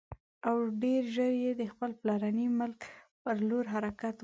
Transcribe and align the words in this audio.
او 0.47 0.57
ډېر 0.81 1.01
ژر 1.15 1.33
یې 1.43 1.51
د 1.61 1.63
خپل 1.71 1.91
پلرني 1.99 2.47
ملک 2.59 2.81
پر 3.23 3.35
لور 3.49 3.65
حرکت 3.73 4.15
وکړ. 4.17 4.19